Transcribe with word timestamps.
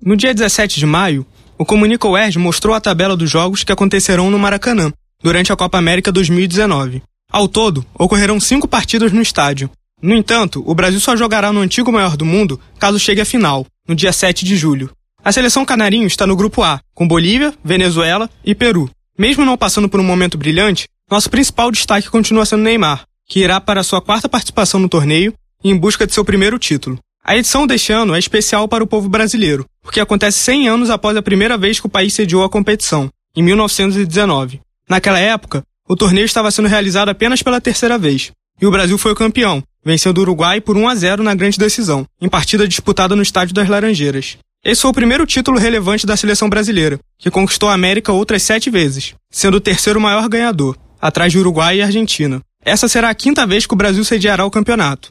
No 0.00 0.16
dia 0.16 0.32
17 0.32 0.78
de 0.78 0.86
maio, 0.86 1.26
o 1.58 1.64
Comunica 1.64 2.06
UERJ 2.06 2.38
mostrou 2.38 2.72
a 2.72 2.80
tabela 2.80 3.16
dos 3.16 3.28
jogos 3.28 3.64
que 3.64 3.72
acontecerão 3.72 4.30
no 4.30 4.38
Maracanã, 4.38 4.92
durante 5.20 5.52
a 5.52 5.56
Copa 5.56 5.76
América 5.76 6.12
2019. 6.12 7.02
Ao 7.32 7.48
todo, 7.48 7.84
ocorrerão 7.98 8.38
cinco 8.38 8.68
partidas 8.68 9.10
no 9.10 9.20
estádio. 9.20 9.68
No 10.00 10.14
entanto, 10.14 10.62
o 10.64 10.72
Brasil 10.72 11.00
só 11.00 11.16
jogará 11.16 11.52
no 11.52 11.58
antigo 11.58 11.90
maior 11.90 12.16
do 12.16 12.24
mundo 12.24 12.60
caso 12.78 12.96
chegue 12.96 13.20
à 13.20 13.24
final, 13.24 13.66
no 13.88 13.94
dia 13.96 14.12
7 14.12 14.44
de 14.44 14.56
julho. 14.56 14.88
A 15.24 15.32
seleção 15.32 15.64
canarinho 15.64 16.06
está 16.06 16.24
no 16.28 16.36
grupo 16.36 16.62
A, 16.62 16.80
com 16.94 17.08
Bolívia, 17.08 17.52
Venezuela 17.64 18.30
e 18.44 18.54
Peru. 18.54 18.88
Mesmo 19.18 19.44
não 19.44 19.58
passando 19.58 19.88
por 19.88 19.98
um 19.98 20.04
momento 20.04 20.38
brilhante, 20.38 20.86
nosso 21.10 21.28
principal 21.28 21.72
destaque 21.72 22.08
continua 22.08 22.46
sendo 22.46 22.62
Neymar, 22.62 23.02
que 23.28 23.40
irá 23.40 23.60
para 23.60 23.82
sua 23.82 24.00
quarta 24.00 24.28
participação 24.28 24.78
no 24.78 24.88
torneio 24.88 25.34
e 25.64 25.70
em 25.70 25.76
busca 25.76 26.06
de 26.06 26.14
seu 26.14 26.24
primeiro 26.24 26.56
título. 26.56 27.00
A 27.24 27.36
edição 27.36 27.66
deste 27.66 27.92
ano 27.92 28.14
é 28.14 28.18
especial 28.18 28.66
para 28.66 28.82
o 28.82 28.86
povo 28.86 29.06
brasileiro, 29.06 29.66
porque 29.88 30.00
acontece 30.00 30.36
100 30.40 30.68
anos 30.68 30.90
após 30.90 31.16
a 31.16 31.22
primeira 31.22 31.56
vez 31.56 31.80
que 31.80 31.86
o 31.86 31.88
país 31.88 32.12
sediou 32.12 32.44
a 32.44 32.48
competição, 32.50 33.08
em 33.34 33.42
1919. 33.42 34.60
Naquela 34.86 35.18
época, 35.18 35.62
o 35.88 35.96
torneio 35.96 36.26
estava 36.26 36.50
sendo 36.50 36.68
realizado 36.68 37.08
apenas 37.08 37.42
pela 37.42 37.58
terceira 37.58 37.96
vez, 37.96 38.30
e 38.60 38.66
o 38.66 38.70
Brasil 38.70 38.98
foi 38.98 39.12
o 39.12 39.16
campeão, 39.16 39.62
vencendo 39.82 40.18
o 40.18 40.20
Uruguai 40.20 40.60
por 40.60 40.76
1 40.76 40.88
a 40.90 40.94
0 40.94 41.22
na 41.22 41.34
grande 41.34 41.58
decisão, 41.58 42.04
em 42.20 42.28
partida 42.28 42.68
disputada 42.68 43.16
no 43.16 43.22
Estádio 43.22 43.54
das 43.54 43.66
Laranjeiras. 43.66 44.36
Esse 44.62 44.82
foi 44.82 44.90
o 44.90 44.94
primeiro 44.94 45.24
título 45.24 45.58
relevante 45.58 46.06
da 46.06 46.18
seleção 46.18 46.50
brasileira, 46.50 47.00
que 47.18 47.30
conquistou 47.30 47.70
a 47.70 47.72
América 47.72 48.12
outras 48.12 48.42
sete 48.42 48.68
vezes, 48.68 49.14
sendo 49.30 49.56
o 49.56 49.60
terceiro 49.60 49.98
maior 49.98 50.28
ganhador, 50.28 50.76
atrás 51.00 51.32
de 51.32 51.38
Uruguai 51.38 51.78
e 51.78 51.82
Argentina. 51.82 52.42
Essa 52.62 52.88
será 52.88 53.08
a 53.08 53.14
quinta 53.14 53.46
vez 53.46 53.64
que 53.64 53.72
o 53.72 53.78
Brasil 53.78 54.04
sediará 54.04 54.44
o 54.44 54.50
campeonato. 54.50 55.10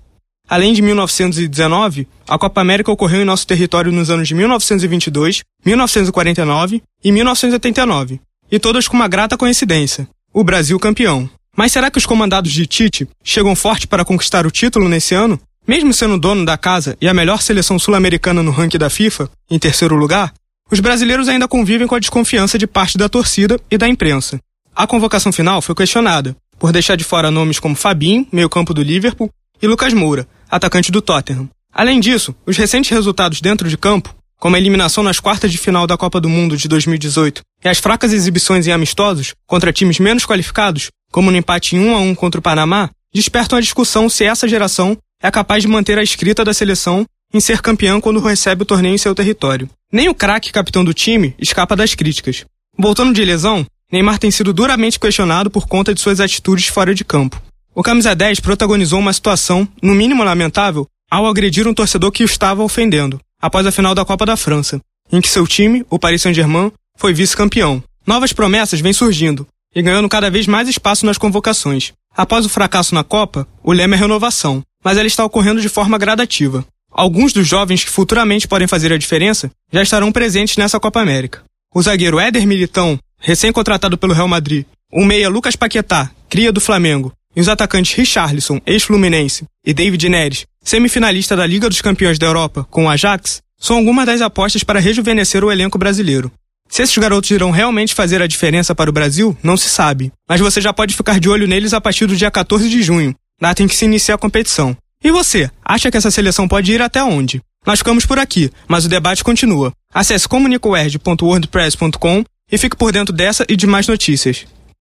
Além 0.49 0.73
de 0.73 0.81
1919, 0.81 2.07
a 2.25 2.37
Copa 2.37 2.61
América 2.61 2.91
ocorreu 2.91 3.21
em 3.21 3.25
nosso 3.25 3.45
território 3.45 3.91
nos 3.91 4.09
anos 4.09 4.29
de 4.29 4.33
1922, 4.33 5.41
1949 5.65 6.81
e 7.03 7.11
1989, 7.11 8.21
e 8.49 8.57
todas 8.57 8.87
com 8.87 8.95
uma 8.95 9.09
grata 9.09 9.35
coincidência: 9.35 10.07
o 10.33 10.45
Brasil 10.45 10.79
campeão. 10.79 11.29
Mas 11.55 11.73
será 11.73 11.91
que 11.91 11.97
os 11.97 12.05
comandados 12.05 12.53
de 12.53 12.65
Tite 12.65 13.09
chegam 13.23 13.55
forte 13.55 13.87
para 13.87 14.05
conquistar 14.05 14.45
o 14.45 14.51
título 14.51 14.87
nesse 14.87 15.13
ano? 15.13 15.39
Mesmo 15.67 15.93
sendo 15.93 16.17
dono 16.17 16.45
da 16.45 16.57
casa 16.57 16.95
e 17.01 17.09
a 17.09 17.13
melhor 17.13 17.41
seleção 17.41 17.77
sul-americana 17.77 18.41
no 18.41 18.51
ranking 18.51 18.77
da 18.77 18.89
FIFA, 18.89 19.29
em 19.51 19.59
terceiro 19.59 19.95
lugar, 19.95 20.33
os 20.71 20.79
brasileiros 20.79 21.27
ainda 21.27 21.47
convivem 21.47 21.87
com 21.87 21.95
a 21.95 21.99
desconfiança 21.99 22.57
de 22.57 22.65
parte 22.65 22.97
da 22.97 23.09
torcida 23.09 23.59
e 23.69 23.77
da 23.77 23.87
imprensa. 23.87 24.39
A 24.73 24.87
convocação 24.87 25.31
final 25.31 25.61
foi 25.61 25.75
questionada, 25.75 26.37
por 26.57 26.71
deixar 26.71 26.95
de 26.95 27.03
fora 27.03 27.31
nomes 27.31 27.59
como 27.59 27.75
Fabinho, 27.75 28.25
meio-campo 28.31 28.73
do 28.73 28.81
Liverpool, 28.81 29.29
e 29.61 29.67
Lucas 29.67 29.93
Moura, 29.93 30.27
atacante 30.49 30.91
do 30.91 31.01
Tottenham. 31.01 31.49
Além 31.73 31.99
disso, 31.99 32.35
os 32.45 32.57
recentes 32.57 32.91
resultados 32.91 33.41
dentro 33.41 33.69
de 33.69 33.77
campo, 33.77 34.15
como 34.39 34.55
a 34.55 34.59
eliminação 34.59 35.03
nas 35.03 35.19
quartas 35.19 35.51
de 35.51 35.57
final 35.57 35.87
da 35.87 35.97
Copa 35.97 36.19
do 36.21 36.29
Mundo 36.29 36.55
de 36.55 36.67
2018 36.67 37.41
e 37.63 37.67
as 37.67 37.79
fracas 37.79 38.13
exibições 38.13 38.67
em 38.67 38.71
amistosos 38.71 39.33
contra 39.45 39.73
times 39.73 39.99
menos 39.99 40.25
qualificados, 40.25 40.89
como 41.11 41.31
no 41.31 41.37
empate 41.37 41.75
em 41.75 41.79
1 41.79 41.95
a 41.95 41.99
1 41.99 42.15
contra 42.15 42.39
o 42.39 42.43
Panamá, 42.43 42.89
despertam 43.13 43.57
a 43.57 43.61
discussão 43.61 44.09
se 44.09 44.23
essa 44.23 44.47
geração 44.47 44.97
é 45.21 45.31
capaz 45.31 45.63
de 45.63 45.67
manter 45.67 45.97
a 45.97 46.03
escrita 46.03 46.45
da 46.45 46.53
seleção 46.53 47.05
em 47.33 47.39
ser 47.39 47.61
campeã 47.61 47.99
quando 47.99 48.19
recebe 48.19 48.63
o 48.63 48.65
torneio 48.65 48.95
em 48.95 48.99
seu 48.99 49.13
território. 49.13 49.69
Nem 49.91 50.09
o 50.09 50.15
craque 50.15 50.51
capitão 50.51 50.83
do 50.83 50.93
time 50.93 51.35
escapa 51.39 51.75
das 51.75 51.95
críticas. 51.95 52.45
Voltando 52.77 53.13
de 53.13 53.25
lesão, 53.25 53.65
Neymar 53.91 54.19
tem 54.19 54.29
sido 54.29 54.53
duramente 54.53 54.99
questionado 54.99 55.49
por 55.49 55.67
conta 55.67 55.93
de 55.93 56.01
suas 56.01 56.19
atitudes 56.19 56.67
fora 56.67 56.93
de 56.93 57.03
campo. 57.03 57.41
O 57.77 57.83
camisa 57.83 58.15
10 58.15 58.39
protagonizou 58.39 58.97
uma 58.97 59.13
situação, 59.13 59.67
no 59.83 59.93
mínimo 59.93 60.23
lamentável, 60.23 60.87
ao 61.11 61.27
agredir 61.27 61.67
um 61.67 61.75
torcedor 61.75 62.11
que 62.11 62.23
o 62.23 62.25
estava 62.25 62.63
ofendendo, 62.63 63.19
após 63.39 63.67
a 63.67 63.71
final 63.71 63.93
da 63.93 64.03
Copa 64.03 64.25
da 64.25 64.35
França, 64.35 64.81
em 65.11 65.21
que 65.21 65.29
seu 65.29 65.45
time, 65.45 65.85
o 65.87 65.99
Paris 65.99 66.23
Saint-Germain, 66.23 66.71
foi 66.97 67.13
vice-campeão. 67.13 67.83
Novas 68.03 68.33
promessas 68.33 68.81
vêm 68.81 68.93
surgindo 68.93 69.45
e 69.75 69.81
ganhando 69.83 70.09
cada 70.09 70.27
vez 70.27 70.47
mais 70.47 70.67
espaço 70.67 71.05
nas 71.05 71.19
convocações. 71.19 71.93
Após 72.15 72.47
o 72.47 72.49
fracasso 72.49 72.95
na 72.95 73.03
Copa, 73.03 73.47
o 73.61 73.71
lema 73.71 73.93
é 73.93 73.99
renovação, 73.99 74.63
mas 74.83 74.97
ela 74.97 75.05
está 75.05 75.23
ocorrendo 75.23 75.61
de 75.61 75.69
forma 75.69 75.99
gradativa. 75.99 76.65
Alguns 76.91 77.31
dos 77.31 77.47
jovens 77.47 77.83
que 77.83 77.91
futuramente 77.91 78.47
podem 78.47 78.67
fazer 78.67 78.91
a 78.91 78.97
diferença 78.97 79.51
já 79.71 79.83
estarão 79.83 80.11
presentes 80.11 80.57
nessa 80.57 80.79
Copa 80.79 80.99
América. 80.99 81.43
O 81.75 81.83
zagueiro 81.83 82.17
Éder 82.17 82.47
Militão 82.47 82.97
recém-contratado 83.19 83.99
pelo 83.99 84.13
Real 84.13 84.27
Madrid, 84.27 84.65
o 84.91 85.05
meia 85.05 85.29
Lucas 85.29 85.55
Paquetá, 85.55 86.09
cria 86.27 86.51
do 86.51 86.59
Flamengo, 86.59 87.13
e 87.37 87.39
os 87.39 87.47
atacantes 87.47 87.93
Richarlison, 87.93 88.59
ex-Fluminense, 88.65 89.45
e 89.63 89.71
David 89.71 90.09
Neres, 90.09 90.47
semifinalista 90.59 91.35
da 91.35 91.45
Liga 91.45 91.69
dos 91.69 91.81
Campeões 91.81 92.17
da 92.17 92.25
Europa 92.25 92.65
com 92.71 92.85
o 92.85 92.89
Ajax, 92.89 93.43
são 93.59 93.77
algumas 93.77 94.07
das 94.07 94.21
apostas 94.21 94.63
para 94.63 94.79
rejuvenescer 94.79 95.43
o 95.43 95.51
elenco 95.51 95.77
brasileiro. 95.77 96.31
Se 96.67 96.81
esses 96.81 96.97
garotos 96.97 97.29
irão 97.29 97.51
realmente 97.51 97.93
fazer 97.93 98.23
a 98.23 98.27
diferença 98.27 98.73
para 98.73 98.89
o 98.89 98.93
Brasil, 98.93 99.37
não 99.43 99.55
se 99.55 99.69
sabe, 99.69 100.11
mas 100.27 100.41
você 100.41 100.59
já 100.59 100.73
pode 100.73 100.95
ficar 100.95 101.19
de 101.19 101.29
olho 101.29 101.47
neles 101.47 101.75
a 101.75 101.79
partir 101.79 102.07
do 102.07 102.15
dia 102.15 102.31
14 102.31 102.67
de 102.67 102.81
junho, 102.81 103.13
data 103.39 103.61
em 103.61 103.67
que 103.67 103.75
se 103.75 103.85
inicia 103.85 104.15
a 104.15 104.17
competição. 104.17 104.75
E 105.03 105.11
você, 105.11 105.47
acha 105.63 105.91
que 105.91 105.97
essa 105.97 106.09
seleção 106.09 106.47
pode 106.47 106.71
ir 106.71 106.81
até 106.81 107.03
onde? 107.03 107.39
Nós 107.67 107.77
ficamos 107.79 108.03
por 108.03 108.17
aqui, 108.17 108.49
mas 108.67 108.83
o 108.85 108.89
debate 108.89 109.23
continua. 109.23 109.71
Acesse 109.93 110.27
comunicoerd.wordpress.com 110.27 112.23
e 112.51 112.57
fique 112.57 112.75
por 112.75 112.91
dentro 112.91 113.13
dessa 113.13 113.45
e 113.47 113.55
de 113.55 113.67
mais 113.67 113.87
notícias. 113.87 114.47